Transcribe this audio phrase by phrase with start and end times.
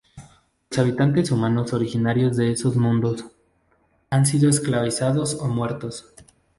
[0.71, 3.23] Los habitantes humanos originarios de esos mundos,
[4.09, 6.11] han sido esclavizados o muertos.